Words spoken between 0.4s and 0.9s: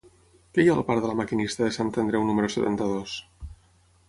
Què hi ha al